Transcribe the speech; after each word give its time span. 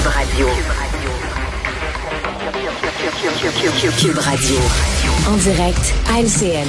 Cube 0.00 0.08
Radio. 0.08 0.48
Cube 3.98 4.18
Radio. 4.18 4.56
En 5.28 5.36
direct 5.36 5.94
à 6.08 6.22
LCN. 6.22 6.68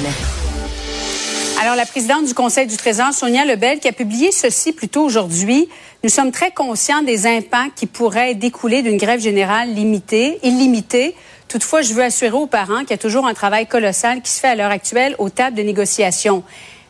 Alors, 1.62 1.74
la 1.76 1.86
présidente 1.86 2.26
du 2.26 2.34
Conseil 2.34 2.66
du 2.66 2.76
Trésor, 2.76 3.14
Sonia 3.14 3.46
Lebel, 3.46 3.78
qui 3.78 3.88
a 3.88 3.92
publié 3.92 4.32
ceci 4.32 4.72
plus 4.72 4.88
tôt 4.88 5.02
aujourd'hui, 5.02 5.70
nous 6.04 6.10
sommes 6.10 6.30
très 6.30 6.50
conscients 6.50 7.02
des 7.02 7.26
impacts 7.26 7.74
qui 7.74 7.86
pourraient 7.86 8.34
découler 8.34 8.82
d'une 8.82 8.98
grève 8.98 9.20
générale 9.20 9.72
limitée, 9.72 10.38
illimitée. 10.42 11.14
Toutefois, 11.48 11.80
je 11.80 11.94
veux 11.94 12.04
assurer 12.04 12.36
aux 12.36 12.46
parents 12.46 12.80
qu'il 12.80 12.90
y 12.90 12.94
a 12.94 12.98
toujours 12.98 13.26
un 13.26 13.34
travail 13.34 13.66
colossal 13.66 14.20
qui 14.20 14.30
se 14.30 14.40
fait 14.40 14.48
à 14.48 14.56
l'heure 14.56 14.70
actuelle 14.70 15.14
aux 15.18 15.30
tables 15.30 15.56
de 15.56 15.62
négociation. 15.62 16.42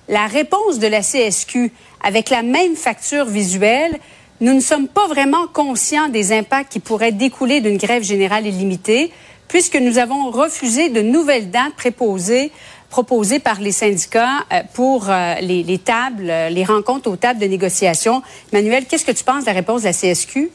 La 0.09 0.27
réponse 0.27 0.81
de 0.81 0.89
la 0.89 1.03
CSQ, 1.03 1.73
avec 2.03 2.31
la 2.31 2.43
même 2.43 2.75
facture 2.75 3.27
visuelle, 3.27 4.01
nous 4.43 4.55
ne 4.55 4.61
sommes 4.61 4.89
pas 4.89 5.07
vraiment 5.07 5.47
conscients 5.47 6.09
des 6.09 6.33
impacts 6.33 6.73
qui 6.73 6.81
pourraient 6.81 7.13
découler 7.13 7.61
d'une 7.61 7.77
grève 7.77 8.03
générale 8.03 8.45
illimitée, 8.45 9.13
puisque 9.47 9.77
nous 9.77 9.99
avons 9.99 10.31
refusé 10.31 10.89
de 10.89 11.01
nouvelles 11.01 11.51
dates 11.51 11.75
préposées 11.77 12.51
proposées 12.91 13.39
par 13.39 13.59
les 13.59 13.73
syndicats 13.73 14.45
euh, 14.53 14.61
pour 14.75 15.09
euh, 15.09 15.37
les, 15.41 15.63
les 15.63 15.79
tables, 15.79 16.29
euh, 16.29 16.51
les 16.51 16.63
rencontres 16.63 17.11
aux 17.11 17.17
tables 17.17 17.41
de 17.41 17.47
négociation. 17.47 18.23
Manuel, 18.53 18.85
qu'est-ce 18.85 19.07
que 19.07 19.13
tu 19.13 19.25
penses 19.25 19.45
de 19.45 19.47
la 19.47 19.55
réponse 19.55 19.83
de 19.83 19.87
la 19.87 19.95
CSQ? 19.95 20.51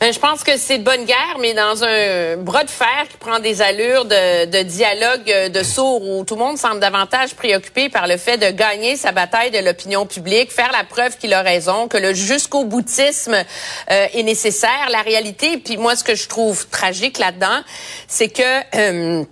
Ben, 0.00 0.12
je 0.12 0.20
pense 0.20 0.44
que 0.44 0.56
c'est 0.56 0.78
de 0.78 0.84
bonne 0.84 1.04
guerre, 1.06 1.38
mais 1.40 1.54
dans 1.54 1.82
un 1.82 2.36
bras 2.36 2.62
de 2.62 2.70
fer 2.70 3.08
qui 3.10 3.16
prend 3.16 3.40
des 3.40 3.62
allures 3.62 4.04
de, 4.04 4.44
de 4.44 4.62
dialogue 4.62 5.28
euh, 5.28 5.48
de 5.48 5.62
sourds 5.64 6.02
où 6.02 6.24
tout 6.24 6.36
le 6.36 6.40
monde 6.40 6.56
semble 6.56 6.78
davantage 6.78 7.34
préoccupé 7.34 7.88
par 7.88 8.06
le 8.06 8.16
fait 8.16 8.38
de 8.38 8.48
gagner 8.50 8.94
sa 8.94 9.10
bataille 9.10 9.50
de 9.50 9.58
l'opinion 9.58 10.06
publique, 10.06 10.52
faire 10.52 10.70
la 10.70 10.84
preuve 10.84 11.18
qu'il 11.18 11.34
a 11.34 11.42
raison, 11.42 11.88
que 11.88 11.98
le 11.98 12.14
jusqu'au 12.14 12.62
boutisme 12.62 13.34
euh, 13.34 14.06
est 14.14 14.22
nécessaire. 14.22 14.88
La 14.92 15.02
réalité, 15.02 15.58
puis 15.58 15.76
moi, 15.76 15.96
ce 15.96 16.04
que 16.04 16.14
je 16.14 16.28
trouve 16.28 16.68
tragique 16.68 17.18
là-dedans, 17.18 17.62
c'est 18.06 18.28
que... 18.28 18.76
Euh, 18.76 19.24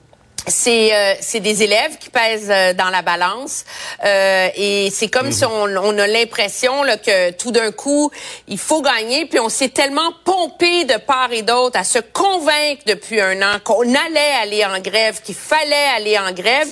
c'est 0.46 0.94
euh, 0.94 1.14
c'est 1.20 1.40
des 1.40 1.62
élèves 1.62 1.98
qui 1.98 2.10
pèsent 2.10 2.50
euh, 2.50 2.72
dans 2.72 2.90
la 2.90 3.02
balance. 3.02 3.64
Euh, 4.04 4.48
et 4.54 4.90
c'est 4.90 5.08
comme 5.08 5.32
si 5.32 5.44
on, 5.44 5.64
on 5.64 5.98
a 5.98 6.06
l'impression 6.06 6.82
là, 6.82 6.96
que 6.96 7.32
tout 7.32 7.50
d'un 7.50 7.72
coup 7.72 8.10
il 8.48 8.58
faut 8.58 8.82
gagner. 8.82 9.26
Puis 9.26 9.40
on 9.40 9.48
s'est 9.48 9.70
tellement 9.70 10.12
pompé 10.24 10.84
de 10.84 10.96
part 10.98 11.32
et 11.32 11.42
d'autre 11.42 11.78
à 11.78 11.84
se 11.84 11.98
convaincre 11.98 12.82
depuis 12.86 13.20
un 13.20 13.40
an 13.42 13.58
qu'on 13.64 13.82
allait 13.82 14.34
aller 14.42 14.64
en 14.64 14.78
grève 14.80 15.20
qu'il 15.22 15.34
fallait 15.34 15.74
aller 15.96 16.18
en 16.18 16.32
grève 16.32 16.68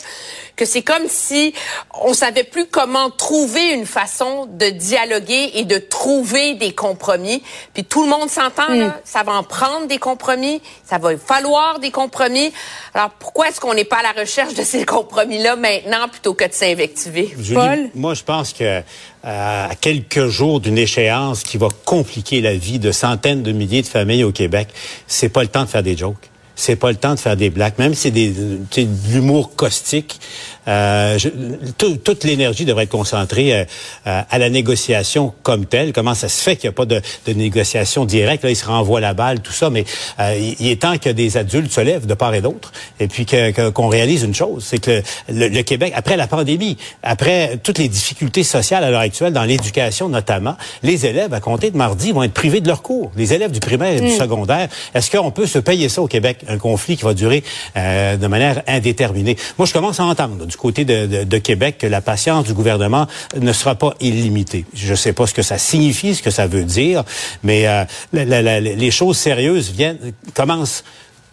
que 0.57 0.65
c'est 0.65 0.83
comme 0.83 1.05
si 1.09 1.55
on 2.03 2.15
savait 2.15 2.45
plus 2.45 2.67
comment 2.67 3.11
trouver 3.11 3.73
une 3.73 3.87
façon 3.87 4.47
de 4.47 4.71
dialoguer 4.71 5.51
et 5.55 5.65
de 5.65 5.79
trouver 5.79 6.55
des 6.55 6.73
compromis. 6.73 7.43
Puis 7.73 7.85
tout 7.85 8.05
le 8.05 8.09
monde 8.09 8.29
s'entend, 8.29 8.69
là, 8.69 9.01
ça 9.05 9.23
va 9.23 9.33
en 9.33 9.43
prendre 9.43 9.87
des 9.87 9.99
compromis, 9.99 10.61
ça 10.85 10.99
va 10.99 11.17
falloir 11.17 11.79
des 11.81 11.91
compromis. 11.91 12.53
Alors 12.95 13.11
pourquoi 13.19 13.49
est-ce 13.49 13.61
qu'on 13.61 13.75
n'est 13.75 13.85
pas 13.85 13.99
à 13.99 14.15
la 14.15 14.21
recherche 14.21 14.55
de 14.55 14.63
ces 14.63 14.85
compromis-là 14.85 15.57
maintenant 15.57 16.09
plutôt 16.09 16.35
que 16.35 16.45
de 16.45 16.53
s'invectiver? 16.53 17.35
Paul? 17.55 17.91
moi, 17.95 18.15
je 18.15 18.23
pense 18.23 18.53
que 18.53 18.65
euh, 18.65 18.83
à 19.23 19.75
quelques 19.81 20.27
jours 20.27 20.61
d'une 20.61 20.79
échéance 20.79 21.43
qui 21.43 21.57
va 21.57 21.69
compliquer 21.85 22.41
la 22.41 22.55
vie 22.55 22.79
de 22.79 22.93
centaines 22.93 23.43
de 23.43 23.53
milliers 23.53 23.83
de 23.83 23.87
familles 23.87 24.25
au 24.25 24.33
Québec, 24.33 24.69
c'est 25.07 25.29
pas 25.29 25.43
le 25.43 25.49
temps 25.49 25.65
de 25.65 25.69
faire 25.69 25.83
des 25.83 25.97
jokes. 25.97 26.31
C'est 26.57 26.77
pas 26.77 26.91
le 26.91 26.97
temps 26.97 27.15
de 27.15 27.21
faire 27.21 27.37
des 27.37 27.51
blagues, 27.51 27.75
même 27.79 27.95
si 27.95 28.03
c'est 28.03 28.11
des, 28.11 28.31
de 28.31 28.67
l'humour 29.11 29.55
caustique. 29.57 30.21
Euh, 30.67 31.19
je- 31.19 31.29
tout- 31.77 31.97
toute 31.97 32.25
l'énergie 32.25 32.65
devrait 32.65 32.85
être 32.85 32.91
concentrée 32.91 33.53
euh, 33.53 33.65
euh, 34.07 34.23
à 34.31 34.39
la 34.39 34.49
négociation 34.49 35.35
comme 35.43 35.67
telle. 35.67 35.93
Comment 35.93 36.15
ça 36.15 36.29
se 36.29 36.41
fait 36.41 36.57
qu'il 36.57 36.69
n'y 36.69 36.75
a 36.75 36.77
pas 36.77 36.87
de, 36.87 37.03
de 37.27 37.33
négociation 37.33 38.05
directe? 38.07 38.45
Là, 38.45 38.51
ils 38.51 38.57
se 38.57 38.65
renvoient 38.65 39.01
la 39.01 39.13
balle, 39.15 39.41
tout 39.41 39.53
ça. 39.53 39.69
Mais 39.69 39.85
euh, 40.21 40.35
il 40.39 40.55
il 40.61 40.69
est 40.71 40.81
temps 40.81 40.97
que 40.97 41.11
des 41.11 41.37
adultes 41.37 41.73
se 41.73 41.81
lèvent 41.81 42.07
de 42.07 42.15
part 42.15 42.33
et 42.35 42.41
d'autre, 42.41 42.73
et 43.01 43.09
puis 43.09 43.27
que- 43.27 43.51
que- 43.51 43.69
qu'on 43.71 43.89
réalise 43.89 44.23
une 44.23 44.35
chose, 44.35 44.65
c'est 44.67 44.79
que 44.79 45.03
le, 45.29 45.49
le 45.49 45.63
Québec, 45.63 45.93
après 45.97 46.17
la 46.17 46.27
pandémie, 46.29 46.79
après 47.03 47.59
toutes 47.63 47.79
les 47.79 47.89
difficultés 47.89 48.45
sociales 48.45 48.85
à 48.85 48.91
l'heure 48.91 49.01
actuelle 49.01 49.33
dans 49.33 49.45
l'éducation 49.45 50.09
notamment, 50.09 50.57
les 50.83 51.05
élèves 51.05 51.35
à 51.35 51.41
compter 51.41 51.71
de 51.71 51.77
mardi 51.77 52.13
vont 52.13 52.23
être 52.23 52.33
privés 52.33 52.61
de 52.61 52.69
leurs 52.69 52.83
cours. 52.83 53.11
Les 53.17 53.33
élèves 53.35 53.51
du 53.51 53.61
primaire 53.61 53.93
et 53.97 54.01
du 54.01 54.11
secondaire. 54.17 54.69
Est-ce 54.95 55.11
qu'on 55.11 55.31
peut 55.31 55.47
se 55.47 55.59
payer 55.59 55.89
ça 55.89 56.01
au 56.01 56.07
Québec? 56.07 56.39
Un 56.49 56.59
conflit 56.59 56.97
qui 56.97 57.05
va 57.05 57.15
durer 57.15 57.43
euh, 57.77 58.17
de 58.17 58.27
manière 58.27 58.63
indéterminée. 58.67 59.37
Moi, 59.59 59.67
je 59.67 59.73
commence 59.73 60.01
à 60.01 60.05
entendre 60.05 60.47
du 60.47 60.57
côté 60.57 60.85
de, 60.85 61.39
Québec 61.39 61.79
que 61.79 61.87
la 61.87 62.01
patience 62.01 62.45
du 62.45 62.55
gouvernement 62.55 63.07
ne 63.39 63.53
sera 63.53 63.75
pas 63.75 63.95
illimitée. 64.01 64.65
Je 64.73 64.91
ne 64.91 64.97
sais 64.97 65.13
pas 65.13 65.27
ce 65.27 65.35
que 65.35 65.43
ça 65.43 65.59
signifie, 65.59 66.15
ce 66.15 66.23
que 66.23 66.31
ça 66.31 66.47
veut 66.47 66.65
dire, 66.65 67.05
mais 67.43 67.67
euh, 67.67 67.85
les 68.13 68.91
choses 68.91 69.19
sérieuses 69.19 69.71
viennent 69.71 69.99
commencent 70.35 70.85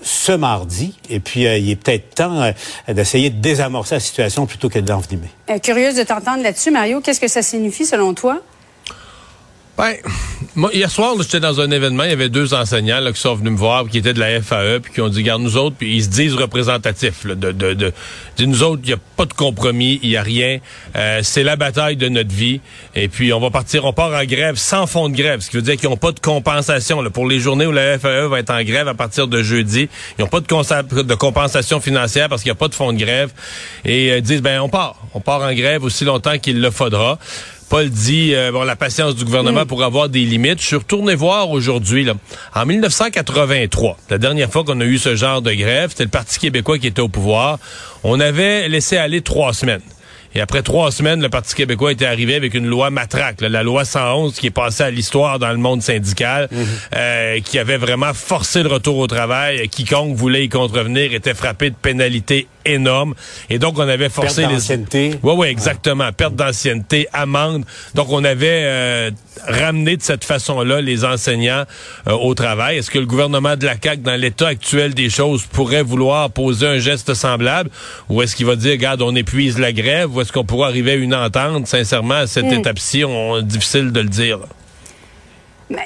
ce 0.02 0.32
mardi, 0.32 0.96
et 1.10 1.20
puis 1.20 1.46
euh, 1.46 1.58
il 1.58 1.70
est 1.70 1.76
peut-être 1.76 2.16
temps 2.16 2.42
euh, 2.42 2.52
d'essayer 2.88 3.30
de 3.30 3.40
désamorcer 3.40 3.96
la 3.96 4.00
situation 4.00 4.46
plutôt 4.46 4.70
que 4.70 4.80
de 4.80 4.90
l'envenimer. 4.90 5.30
Curieuse 5.62 5.96
de 5.96 6.04
t'entendre 6.04 6.44
là-dessus, 6.44 6.72
Mario. 6.72 7.02
Qu'est-ce 7.02 7.20
que 7.20 7.28
ça 7.28 7.42
signifie 7.42 7.86
selon 7.86 8.14
toi? 8.14 8.42
Ben, 9.78 9.96
moi, 10.56 10.70
hier 10.74 10.90
soir, 10.90 11.16
j'étais 11.20 11.40
dans 11.40 11.62
un 11.62 11.72
événement, 11.72 12.04
il 12.04 12.10
y 12.10 12.14
avait 12.14 12.30
deux 12.30 12.54
enseignants 12.54 13.00
là, 13.00 13.12
qui 13.12 13.20
sont 13.22 13.36
venus 13.36 13.54
me 13.54 13.58
voir, 13.58 13.88
qui 13.88 13.98
étaient 13.98 14.14
de 14.14 14.20
la 14.20 14.42
FAE, 14.42 14.80
puis 14.82 14.94
qui 14.94 15.02
ont 15.02 15.10
dit, 15.10 15.24
garde 15.24 15.42
nous 15.42 15.58
autres, 15.58 15.76
puis 15.78 15.96
ils 15.96 16.04
se 16.04 16.10
disent 16.10 16.36
représentatifs. 16.36 17.24
Là, 17.24 17.36
de, 17.36 17.52
de, 17.52 17.74
de, 17.74 17.94
disent, 18.38 18.48
nous 18.48 18.64
autres, 18.64 18.82
il 18.84 18.88
n'y 18.88 18.94
a 18.94 19.00
pas 19.16 19.26
de 19.26 19.34
compromis, 19.34 20.00
il 20.04 20.10
n'y 20.10 20.18
a 20.18 20.22
rien. 20.22 20.60
Euh, 20.96 21.22
c'est 21.24 21.44
la 21.44 21.56
bataille 21.56 21.96
de 21.96 22.10
notre 22.10 22.34
vie. 22.34 22.60
Et 22.96 23.08
puis, 23.08 23.32
on 23.34 23.40
va 23.40 23.50
partir, 23.50 23.86
on 23.86 23.94
part 23.94 24.12
en 24.12 24.26
grève 24.26 24.56
sans 24.56 24.88
fond 24.88 25.10
de 25.10 25.16
grève, 25.16 25.40
ce 25.42 25.50
qui 25.50 25.56
veut 25.56 25.62
dire 25.62 25.78
qu'ils 25.78 25.90
n'ont 25.90 25.98
pas 25.98 26.12
de 26.12 26.20
compensation. 26.20 27.02
Là, 27.02 27.10
pour 27.10 27.28
les 27.28 27.40
journées 27.40 27.66
où 27.66 27.72
la 27.72 27.98
FAE 27.98 28.28
va 28.28 28.40
être 28.40 28.52
en 28.52 28.64
grève 28.64 28.88
à 28.88 28.94
partir 28.94 29.28
de 29.28 29.42
jeudi, 29.42 29.88
ils 30.18 30.22
n'ont 30.22 30.28
pas 30.28 30.42
de, 30.42 31.02
de 31.02 31.16
compensation 31.16 31.80
financière 31.80 32.30
parce 32.30 32.44
qu'il 32.44 32.50
n'y 32.52 32.58
a 32.58 32.60
pas 32.60 32.68
de 32.68 32.76
fond 32.76 32.92
de 32.92 32.98
grève. 32.98 33.32
Et 33.86 34.12
euh, 34.12 34.18
ils 34.18 34.24
disent, 34.24 34.42
ben, 34.42 34.60
on 34.60 34.70
part. 34.70 34.98
On 35.14 35.22
part 35.22 35.42
en 35.42 35.54
grève 35.54 35.84
aussi 35.84 36.06
longtemps 36.06 36.38
qu'il 36.38 36.62
le 36.62 36.72
faudra. 36.72 37.20
Paul 37.72 37.90
dit 37.90 38.36
euh, 38.36 38.52
bon 38.52 38.64
la 38.64 38.76
patience 38.76 39.16
du 39.16 39.24
gouvernement 39.24 39.66
pour 39.66 39.82
avoir 39.86 40.10
des 40.10 40.26
limites. 40.26 40.60
Je 40.60 40.66
suis 40.66 40.76
retourné 40.76 41.16
voir 41.16 41.52
aujourd'hui 41.52 42.04
là. 42.04 42.16
En 42.54 42.66
1983, 42.66 43.98
la 44.10 44.18
dernière 44.18 44.52
fois 44.52 44.66
qu'on 44.66 44.82
a 44.82 44.84
eu 44.84 44.98
ce 44.98 45.16
genre 45.16 45.42
de 45.42 45.54
grève, 45.54 45.92
c'était 45.92 46.04
le 46.04 46.10
Parti 46.10 46.38
québécois 46.38 46.80
qui 46.80 46.88
était 46.88 47.02
au 47.02 47.08
pouvoir. 47.08 47.60
On 48.04 48.20
avait 48.20 48.68
laissé 48.68 48.98
aller 48.98 49.22
trois 49.22 49.54
semaines. 49.54 49.80
Et 50.36 50.42
après 50.42 50.64
trois 50.64 50.92
semaines, 50.92 51.22
le 51.22 51.30
Parti 51.30 51.56
québécois 51.56 51.94
était 51.94 52.06
arrivé 52.06 52.36
avec 52.36 52.54
une 52.56 52.68
loi 52.68 52.90
matraque, 52.90 53.40
là, 53.40 53.48
la 53.48 53.64
loi 53.64 53.86
111 53.86 54.34
qui 54.36 54.48
est 54.48 54.52
passée 54.52 54.84
à 54.84 54.92
l'histoire 54.92 55.40
dans 55.40 55.52
le 55.52 55.58
monde 55.58 55.82
syndical, 55.82 56.50
euh, 56.96 57.40
qui 57.40 57.58
avait 57.60 57.78
vraiment 57.78 58.14
forcé 58.14 58.64
le 58.64 58.70
retour 58.70 58.98
au 58.98 59.08
travail. 59.08 59.68
Quiconque 59.70 60.16
voulait 60.16 60.46
y 60.46 60.50
contrevenir 60.50 61.14
était 61.14 61.34
frappé 61.34 61.70
de 61.70 61.76
pénalités 61.76 62.48
énormes. 62.66 63.14
Et 63.50 63.60
donc, 63.60 63.78
on 63.78 63.88
avait 63.88 64.10
forcé 64.10 64.42
Perte 64.42 64.50
les... 64.50 64.56
d'ancienneté. 64.56 65.20
Oui, 65.24 65.34
oui, 65.38 65.48
exactement. 65.48 66.12
Perte 66.12 66.36
d'ancienneté, 66.36 67.08
amende. 67.14 67.66
Donc, 67.96 68.08
on 68.10 68.24
avait 68.24 68.64
euh, 68.64 69.12
ramené 69.48 69.98
de 69.98 70.02
cette 70.02 70.24
façon-là 70.24 70.82
les 70.82 71.06
enseignants 71.06 71.64
euh, 72.08 72.14
au 72.14 72.34
travail. 72.36 72.78
Est-ce 72.78 72.92
que 72.92 73.00
le 73.00 73.06
gouvernement 73.06 73.56
de 73.56 73.66
la 73.66 73.76
CAQ, 73.82 74.02
dans 74.02 74.20
l'état 74.20 74.48
actuel 74.48 74.94
des 74.94 75.10
choses, 75.10 75.44
pourrait 75.44 75.84
vouloir 75.84 76.30
poser 76.30 76.68
un 76.68 76.80
geste 76.80 77.14
semblable? 77.14 77.70
Ou 78.10 78.22
est-ce 78.22 78.36
qu'il 78.36 78.46
va 78.46 78.56
dire, 78.56 78.72
regarde, 78.72 79.02
on 79.02 79.16
épuise 79.16 79.60
la 79.60 79.74
grève? 79.74 80.16
Ou 80.16 80.22
est-ce 80.22 80.32
qu'on 80.32 80.46
pourra 80.46 80.68
arriver 80.68 80.92
à 80.92 80.96
une 80.96 81.16
entente? 81.16 81.68
Sincèrement, 81.68 82.16
à 82.16 82.28
cette 82.28 82.52
étape-ci, 82.52 83.04
on, 83.06 83.42
difficile 83.42 83.92
de 83.92 84.02
le 84.02 84.10
dire. 84.10 84.40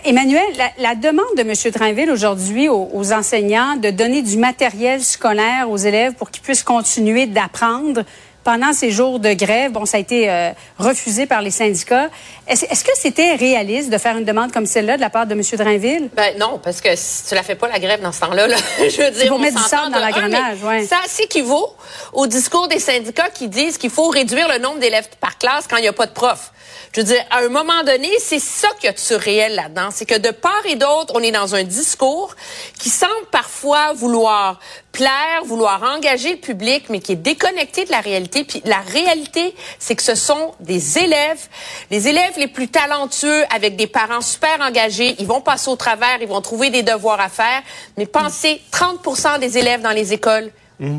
Emmanuel, 0.03 0.43
la, 0.57 0.69
la 0.79 0.95
demande 0.95 1.25
de 1.37 1.41
M. 1.41 1.53
Drainville 1.73 2.11
aujourd'hui 2.11 2.69
aux, 2.69 2.89
aux 2.93 3.13
enseignants 3.13 3.75
de 3.75 3.89
donner 3.89 4.21
du 4.21 4.37
matériel 4.37 5.01
scolaire 5.01 5.69
aux 5.69 5.77
élèves 5.77 6.13
pour 6.13 6.31
qu'ils 6.31 6.41
puissent 6.41 6.63
continuer 6.63 7.27
d'apprendre 7.27 8.03
pendant 8.45 8.73
ces 8.73 8.91
jours 8.91 9.19
de 9.19 9.33
grève, 9.33 9.71
bon, 9.71 9.85
ça 9.85 9.97
a 9.97 9.99
été 9.99 10.29
euh, 10.29 10.51
refusé 10.77 11.25
par 11.25 11.41
les 11.41 11.49
syndicats. 11.49 12.09
Est-ce 12.47 12.83
que 12.83 12.91
c'était 12.93 13.33
réaliste 13.33 13.89
de 13.89 13.97
faire 13.97 14.15
une 14.15 14.23
demande 14.23 14.51
comme 14.51 14.67
celle-là 14.67 14.97
de 14.97 15.01
la 15.01 15.09
part 15.09 15.25
de 15.25 15.33
M. 15.33 15.41
Drainville? 15.57 16.09
Ben 16.15 16.37
non, 16.37 16.61
parce 16.63 16.79
que 16.79 16.95
si 16.95 17.25
tu 17.25 17.33
la 17.33 17.41
fais 17.41 17.55
pas 17.55 17.67
la 17.67 17.79
grève 17.79 18.01
dans 18.01 18.11
ce 18.11 18.19
temps-là, 18.21 18.47
là, 18.47 18.57
je 18.77 19.01
veux 19.01 19.09
dire, 19.09 19.27
pour 19.29 19.37
on 19.37 19.39
mettre 19.41 19.57
du 19.57 19.67
sable 19.67 19.91
dans 19.91 19.99
l'engrenage, 19.99 20.59
mais 20.61 20.67
ouais. 20.67 20.85
Ça 20.85 20.99
s'équivaut 21.07 21.75
au 22.13 22.27
discours 22.27 22.67
des 22.67 22.79
syndicats 22.79 23.31
qui 23.31 23.47
disent 23.47 23.79
qu'il 23.79 23.89
faut 23.89 24.09
réduire 24.09 24.47
le 24.47 24.59
nombre 24.59 24.77
d'élèves 24.77 25.09
par 25.19 25.39
classe 25.39 25.65
quand 25.67 25.77
il 25.77 25.81
n'y 25.81 25.87
a 25.87 25.93
pas 25.93 26.05
de 26.05 26.13
prof. 26.13 26.51
Je 26.93 27.01
veux 27.01 27.07
dire, 27.07 27.25
à 27.29 27.39
un 27.39 27.49
moment 27.49 27.83
donné, 27.83 28.09
c'est 28.19 28.39
ça 28.39 28.69
qu'il 28.79 28.85
y 28.85 28.89
a 28.89 28.93
de 28.93 28.99
surréel 28.99 29.55
là-dedans. 29.55 29.89
C'est 29.91 30.05
que 30.05 30.17
de 30.17 30.29
part 30.29 30.61
et 30.65 30.75
d'autre, 30.75 31.13
on 31.13 31.19
est 31.19 31.31
dans 31.31 31.53
un 31.53 31.63
discours 31.63 32.33
qui 32.79 32.89
semble 32.89 33.25
parfois 33.31 33.91
vouloir 33.93 34.59
plaire, 34.95 35.43
vouloir 35.43 35.83
engager 35.83 36.31
le 36.31 36.37
public, 36.37 36.85
mais 36.89 37.01
qui 37.01 37.11
est 37.11 37.17
déconnecté 37.17 37.83
de 37.83 37.91
la 37.91 37.99
réalité. 37.99 38.45
Puis 38.45 38.61
la 38.63 38.79
réalité, 38.79 39.53
c'est 39.77 39.93
que 39.93 40.01
ce 40.01 40.15
sont 40.15 40.53
des 40.61 40.97
élèves, 40.97 41.47
les 41.91 42.07
élèves 42.07 42.37
les 42.37 42.47
plus 42.47 42.69
talentueux, 42.69 43.43
avec 43.53 43.75
des 43.75 43.87
parents 43.87 44.21
super 44.21 44.61
engagés. 44.61 45.15
Ils 45.19 45.27
vont 45.27 45.41
passer 45.41 45.69
au 45.69 45.75
travers, 45.75 46.21
ils 46.21 46.27
vont 46.29 46.39
trouver 46.39 46.69
des 46.69 46.81
devoirs 46.81 47.19
à 47.19 47.27
faire. 47.27 47.61
Mais 47.97 48.05
pensez, 48.05 48.61
30 48.71 49.39
des 49.41 49.57
élèves 49.57 49.81
dans 49.81 49.91
les 49.91 50.13
écoles, 50.13 50.49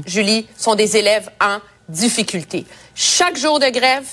Julie, 0.07 0.47
sont 0.59 0.75
des 0.75 0.99
élèves 0.99 1.31
en 1.41 1.59
difficulté. 1.89 2.67
Chaque 2.95 3.39
jour 3.39 3.59
de 3.59 3.69
grève, 3.71 4.05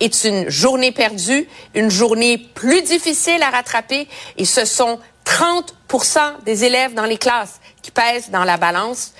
est 0.00 0.24
une 0.24 0.50
journée 0.50 0.90
perdue, 0.90 1.46
une 1.74 1.90
journée 1.90 2.36
plus 2.36 2.82
difficile 2.82 3.40
à 3.40 3.50
rattraper 3.50 4.08
et 4.36 4.44
ce 4.44 4.64
sont 4.64 4.98
30 5.32 5.74
des 6.44 6.64
élèves 6.64 6.92
dans 6.92 7.06
les 7.06 7.16
classes 7.16 7.58
qui 7.80 7.90
pèsent 7.90 8.30
dans 8.30 8.44
la 8.44 8.58
balance 8.58 9.12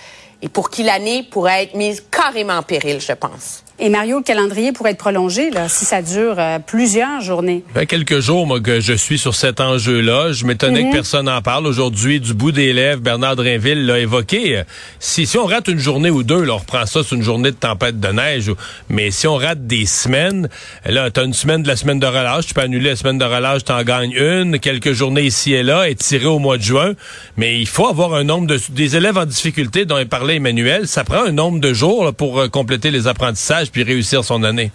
et 0.43 0.49
pour 0.50 0.69
qui 0.69 0.82
l'année 0.82 1.23
pourrait 1.23 1.64
être 1.64 1.75
mise 1.75 2.05
carrément 2.11 2.59
en 2.59 2.62
péril, 2.62 3.00
je 3.00 3.12
pense. 3.12 3.64
Et 3.79 3.89
Mario, 3.89 4.19
le 4.19 4.23
calendrier 4.23 4.73
pourrait 4.73 4.93
être 4.93 4.99
prolongé 4.99 5.51
là, 5.51 5.69
si 5.69 5.85
ça 5.85 6.03
dure 6.03 6.37
euh, 6.39 6.59
plusieurs 6.59 7.21
journées. 7.21 7.65
Ben, 7.75 7.87
quelques 7.87 8.21
jours, 8.21 8.47
moi, 8.47 8.61
que 8.61 8.81
je 8.81 8.93
suis 8.93 9.19
sur 9.19 9.35
cet 9.35 9.61
enjeu-là. 9.61 10.33
Je 10.33 10.45
m'étonnais 10.45 10.83
que 10.83 10.87
mhm. 10.89 10.93
personne 10.93 11.27
n'en 11.27 11.41
parle. 11.41 11.67
Aujourd'hui, 11.67 12.21
du 12.21 12.35
bout 12.35 12.53
des 12.53 12.73
lèvres, 12.73 13.01
Bernard 13.01 13.37
Drinville 13.37 13.87
l'a 13.87 13.99
évoqué. 13.99 14.63
Si, 15.01 15.27
si 15.27 15.39
on 15.39 15.47
rate 15.47 15.69
une 15.69 15.79
journée 15.79 16.11
ou 16.11 16.23
deux, 16.23 16.45
là, 16.45 16.55
on 16.55 16.59
reprend 16.59 16.87
ça 16.87 17.03
sur 17.03 17.17
une 17.17 17.23
journée 17.23 17.51
de 17.51 17.57
tempête 17.57 17.99
de 17.99 18.09
neige. 18.09 18.53
Mais 18.89 19.11
si 19.11 19.27
on 19.27 19.37
rate 19.37 19.67
des 19.67 19.87
semaines, 19.87 20.49
là, 20.85 21.11
t'as 21.11 21.25
une 21.25 21.33
semaine 21.33 21.63
de 21.63 21.69
la 21.69 21.77
semaine 21.77 21.99
de 21.99 22.07
relâche, 22.07 22.47
tu 22.47 22.55
peux 22.55 22.61
annuler 22.61 22.91
la 22.91 22.97
semaine 22.97 23.19
de 23.19 23.25
relâche, 23.25 23.65
t'en 23.65 23.83
gagnes 23.83 24.13
une, 24.13 24.59
quelques 24.59 24.93
journées 24.93 25.23
ici 25.23 25.55
et 25.55 25.63
là, 25.63 25.89
et 25.89 25.95
tirer 25.95 26.27
au 26.27 26.39
mois 26.39 26.59
de 26.59 26.63
juin. 26.63 26.93
Mais 27.37 27.59
il 27.59 27.67
faut 27.67 27.87
avoir 27.87 28.15
un 28.15 28.25
nombre 28.25 28.47
de... 28.47 28.61
Des 28.69 28.97
élèves 28.97 29.19
en 29.19 29.27
difficulté 29.27 29.87
dont 29.87 29.99
il 29.99 30.09
parlait 30.09 30.37
Emmanuel, 30.37 30.87
ça 30.87 31.05
prend 31.05 31.25
un 31.25 31.33
nombre 31.33 31.59
de 31.59 31.73
jours 31.73 32.13
pour 32.15 32.39
euh, 32.39 32.49
compléter 32.49 32.91
les 32.91 33.07
apprentissages 33.07 33.62
puis 33.70 33.82
réussir 33.82 34.25
son 34.25 34.43
année. 34.43 34.70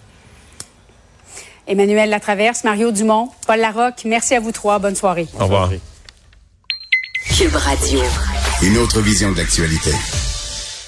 Emmanuel 1.66 2.08
Latraverse, 2.08 2.64
Mario 2.64 2.90
Dumont, 2.92 3.28
Paul 3.46 3.60
Larocque, 3.60 4.02
merci 4.06 4.34
à 4.34 4.40
vous 4.40 4.52
trois. 4.52 4.78
Bonne 4.78 4.96
soirée. 4.96 5.26
Au 5.38 5.44
revoir. 5.44 5.70
Cube 7.36 7.54
Radio. 7.54 8.00
Une 8.62 8.78
autre 8.78 9.00
vision 9.00 9.30
de 9.32 9.36
l'actualité. 9.36 9.92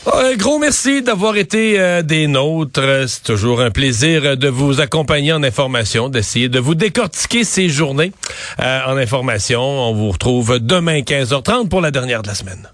Un 0.07 0.35
gros 0.37 0.59
merci 0.59 1.03
d'avoir 1.03 1.37
été 1.37 1.79
euh, 1.79 2.01
des 2.01 2.27
nôtres. 2.27 3.05
C'est 3.07 3.23
toujours 3.23 3.61
un 3.61 3.71
plaisir 3.71 4.39
de 4.39 4.49
vous 4.49 4.81
accompagner 4.81 5.35
en 5.35 5.43
information, 5.43 6.09
d'essayer 6.09 6.49
de 6.49 6.59
vous 6.59 6.75
décortiquer 6.75 7.45
ces 7.45 7.69
journées 7.69 8.13
euh, 8.61 8.81
en 8.87 8.97
information. 8.97 9.61
On 9.61 9.93
vous 9.93 10.11
retrouve 10.11 10.59
demain 10.59 11.01
15h30 11.01 11.69
pour 11.69 11.83
la 11.83 11.91
dernière 11.91 12.23
de 12.23 12.29
la 12.29 12.35
semaine. 12.35 12.67